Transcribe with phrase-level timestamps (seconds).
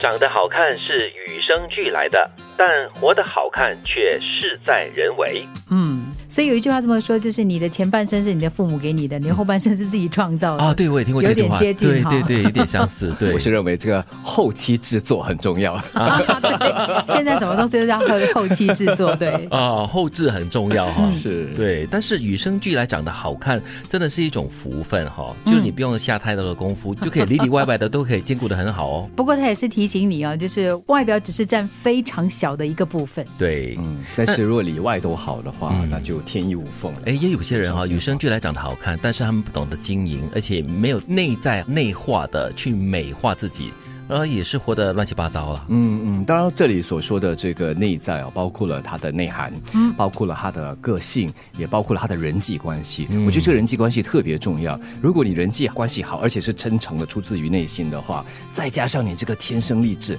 [0.00, 5.46] 长得好看是与生俱来的，但活得好看却事在人为。
[5.70, 10.62] 嗯，所以有一句话这么说，就是你的前半生是你的父母给你的，你的后半生是自己创造的。
[10.62, 13.12] 啊，对，我也听过这有点，接近哈对对对，有点相似。
[13.18, 15.72] 对，我是认为这个后期制作很重要。
[15.94, 19.28] 啊，对，现在什么东西都叫后后期制作，对。
[19.50, 21.10] 啊，后置很重要哈。
[21.20, 25.34] 是，对，但是与生俱来长得好看，真的是一种福分哈。
[25.44, 29.10] 就是你不用下太多的功夫， 就可以里里外外的都可以兼顾的很好哦。
[29.16, 33.26] 不过他也是提醒你哦，就是外表只是占非常小的一个部分。
[33.36, 37.00] 对，嗯，但是如果里外都好的话，那就天衣无缝了。
[37.06, 43.72] 哎，也有些人哈，与生俱来长得好看，但是他们不懂得经营，而且没有内在内化的去美化自己，
[44.08, 45.66] 然后也是活得乱七八糟了。
[45.68, 53.06] 嗯嗯，当然这里所说的这个内在啊，包括了他的内涵，嗯，包括了他的个性，也包括了他的人际关系。
[53.26, 54.78] 我觉得这个人际关系特别重要。
[55.00, 60.18] 如果你人际关系好，而且是真诚的出自于内心的话，再加上你这个天生丽质。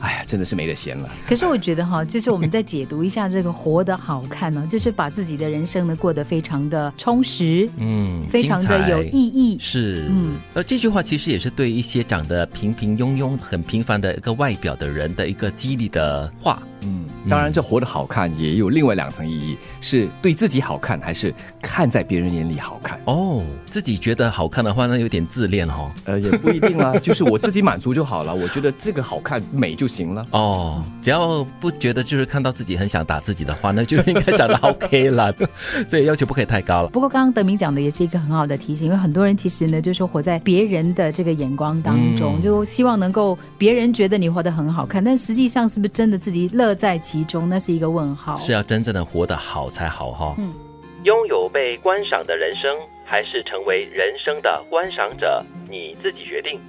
[0.00, 1.10] 哎呀，真的是没得闲了。
[1.28, 9.56] 可是我觉得哈，就是我们再解读一下这个活得好看呢， 就是把自己的人生呢过得非常的充实，嗯，非常的有意义。
[9.58, 16.62] 是，嗯，而这句话其实也是对一些长得平平庸庸、很平凡的一个外表的人的一个激励的话。
[16.86, 23.00] 嗯，当然，这活得好看也有另外两层意义：是对自己好看，还是看在别人眼里好看？
[23.06, 25.90] 哦，自己觉得好看的话，那有点自恋哦。
[26.04, 28.34] 呃，也不一定啦，就是我自己满足就好了。
[28.34, 30.24] 我觉得这个好看美就行了。
[30.32, 35.34] 哦，只要不觉得就是看到自己很想打自己的话，那就应该长得 OK 了。
[35.88, 36.88] 所以要求不可以太高了。
[36.88, 48.36] 不过刚刚德明讲的也是一个很好的提醒，因为很多人其实呢，就是活在别人的这个眼光当中，就希望能够别人觉得你活得很好看，但实际上是不是真的自己乐在其中，那是一个问号。
[48.36, 50.34] 是要真正的活得好才好哈。
[50.38, 50.52] 嗯，
[51.04, 56.60] 拥有被观赏的人生，还是成为人生的观赏者，你自己决定。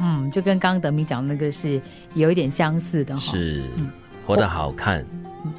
[0.00, 1.78] 嗯，就跟刚刚德明讲的那个是
[2.14, 3.20] 有一点相似的哈。
[3.20, 3.62] 是，
[4.26, 5.04] 活得好看，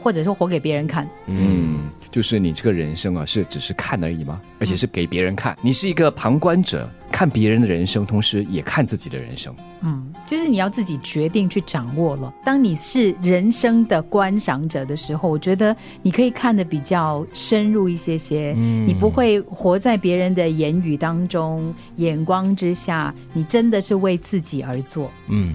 [0.00, 1.06] 或者说活给别人看。
[1.26, 4.40] 嗯，就是你这个人生啊，是只是看而已吗？
[4.58, 6.88] 而且是给别人看，你是一个旁观者，
[7.22, 9.54] 看别人的人生，同时也看自己的人生。
[9.82, 12.34] 嗯，就是你要自己决定去掌握了。
[12.44, 25.08] 当你是人生的观赏者的时候，我觉得你可以看得比较深入一些些，嗯、你不会活在别人的言语当中、眼光之下，你真的是为自己而做。
[25.28, 25.54] 嗯。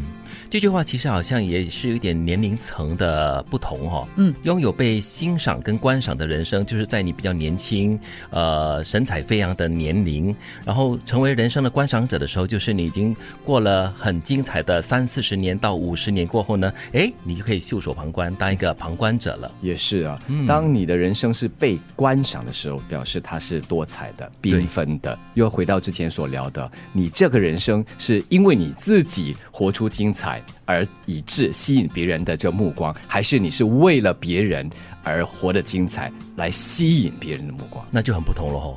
[0.49, 7.99] 这句话其实好像也是有一点年龄层的不同哦，嗯，拥有被欣赏跟观赏的人生，就是在你比较年轻、
[8.29, 10.33] 呃神采飞扬的年龄，
[10.65, 13.13] 然后成为人生的观赏者的时候，就是你已经
[13.43, 19.51] 过了很精彩的三四十年到五十年过后呢，哎，你就可以袖手旁观，当一个旁观者了。
[19.61, 25.17] 也是啊，当你的人生是被观赏的时候，表示它是多彩的、缤纷的。
[25.33, 30.36] 又回到之前所聊的，你这个人生是因为你自己活出精彩。
[30.65, 34.69] 而以致吸引别人的这目光，还是你是为了别人
[35.03, 38.75] 而活得精彩，来吸引别人的目光，那就很不同了哦。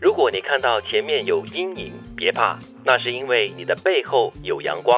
[0.00, 4.96] 如果你看到前面有阴影，别怕，那是因为你的背后有阳光。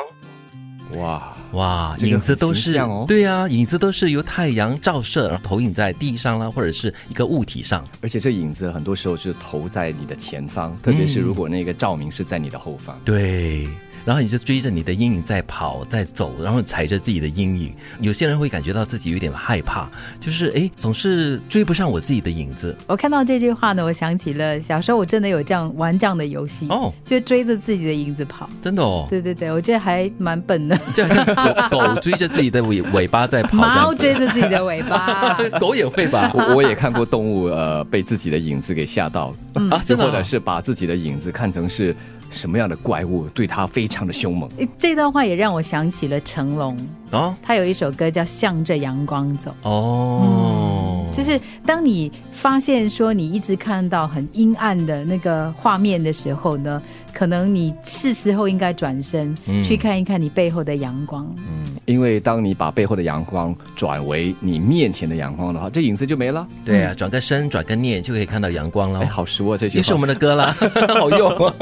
[0.99, 13.69] 哇哇，影子都是哦，对呀，影子都是由太阳照射，然后投影在地上啦，或者是一个物体上，而且这影子很多时候是投在你的前方，特别是如果那个照明是在你的后方，对。
[14.05, 17.75] 然后你就追着你的阴影在跑，在走，然后踩着自己的阴影。
[18.01, 19.89] 有些人会感觉到自己有点害怕，
[20.19, 22.77] 就是哎，总是追不上我自己的影子。
[22.87, 28.49] 我看到这句话呢，我想起了小时候我真的有这样玩这样的游戏哦，就追着自己的影子跑。
[28.63, 29.07] 真的哦？
[29.11, 36.31] 对对对，我觉得还蛮笨的，就好像狗狗追着自己的尾尾巴在跑，猫追着自己的尾巴， 狗也会吧？
[36.35, 39.35] 我我也看过动物呃被自己的影子给吓到
[39.71, 41.95] 啊，真的，或者是把自己的影子看成是。
[42.33, 44.49] 什么样的怪物对它非常的凶猛？
[44.79, 46.75] 这段话也让我想起了成龙
[47.11, 56.81] 哦，他有一首歌叫《向着阳光走》哦，就是当你发现说你一直看到很阴暗的那个画面的时候呢，
[57.13, 61.29] 可能你是时候应该转身去看一看你背后的阳光。
[61.37, 66.47] 嗯，因为当你把背后的阳光转为你面前的阳光的话，这影子就没了。
[66.65, 69.01] 对啊，转个身，转个念就可以看到阳光了。
[69.01, 70.55] 哎，好熟啊，这句是我们的歌啦，
[70.97, 71.55] 好用。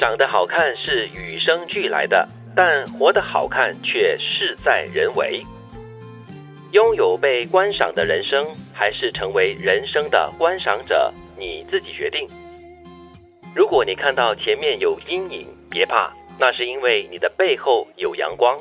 [0.00, 2.26] 长得好看是与生俱来的，
[2.56, 5.42] 但活得好看却事在人为。
[6.72, 12.26] 拥有被观赏的人生，还是成为人生的观赏者，你自己决定。
[13.54, 18.58] 如果你看到前面有阴影，别怕，那是因为你的背后有阳光。